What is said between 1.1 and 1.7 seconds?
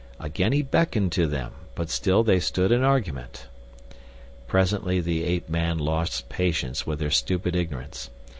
to them;